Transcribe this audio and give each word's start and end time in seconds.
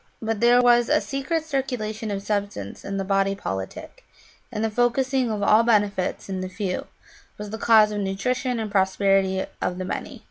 But 0.19 0.39
there 0.39 0.63
was 0.63 0.89
a 0.89 0.99
secret 0.99 1.45
circulation 1.45 2.09
of 2.09 2.23
substance 2.23 2.83
in 2.83 2.97
the 2.97 3.03
body 3.03 3.35
politic, 3.35 4.03
and 4.51 4.63
the 4.65 4.71
focussing 4.71 5.29
of 5.29 5.43
all 5.43 5.61
benefits 5.61 6.27
in 6.27 6.41
the 6.41 6.49
few 6.49 6.87
was 7.37 7.51
the 7.51 7.59
cause 7.59 7.91
of 7.91 7.99
nutrition 7.99 8.59
and 8.59 8.71
prosperity 8.71 9.45
to 9.61 9.69
the 9.75 9.85
many. 9.85 10.19